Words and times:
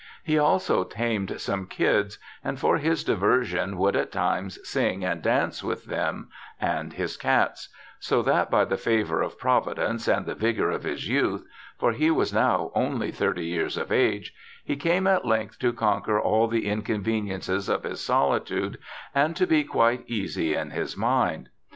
He 0.23 0.39
also 0.39 0.83
tamed 0.83 1.39
some 1.39 1.67
kids, 1.67 2.17
and 2.43 2.59
for 2.59 2.79
his 2.79 3.03
diversion 3.03 3.77
would 3.77 3.95
at 3.95 4.11
times 4.11 4.57
sing 4.67 5.05
and 5.05 5.21
dance 5.21 5.63
with 5.63 5.85
them 5.85 6.29
and 6.59 6.93
his 6.93 7.15
cats; 7.15 7.69
so 7.99 8.23
that 8.23 8.49
by 8.49 8.65
the 8.65 8.77
favour 8.77 9.21
of 9.21 9.37
Providence 9.37 10.07
and 10.07 10.25
the 10.25 10.33
vigour 10.33 10.71
of 10.71 10.81
his 10.85 11.07
youth— 11.07 11.45
for 11.79 11.91
he 11.91 12.09
was 12.09 12.33
now 12.33 12.71
only 12.73 13.11
thirty 13.11 13.45
years 13.45 13.77
of 13.77 13.91
age— 13.91 14.33
he 14.65 14.75
came 14.75 15.05
at 15.05 15.23
length 15.23 15.59
to 15.59 15.71
conquer 15.71 16.19
all 16.19 16.47
the 16.47 16.65
inconveni 16.65 17.29
ences 17.33 17.71
of 17.71 17.83
his 17.83 18.01
solitude 18.03 18.79
and 19.13 19.35
to 19.35 19.45
be 19.45 19.63
quite 19.63 20.03
easy 20.07 20.55
in 20.55 20.71
his 20.71 20.97
mind. 20.97 21.49